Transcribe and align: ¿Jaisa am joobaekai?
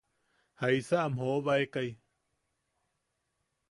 ¿Jaisa 0.61 0.97
am 1.03 1.13
joobaekai? 1.19 1.87